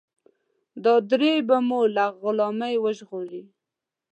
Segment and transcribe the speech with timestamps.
[0.83, 3.43] دا درې به مو له غلامۍ وژغوري.